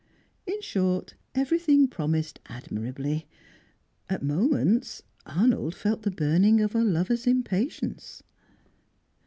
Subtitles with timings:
[0.47, 3.27] In short, everything promised admirably.
[4.09, 8.23] At moments, Arnold felt the burning of a lover's impatience.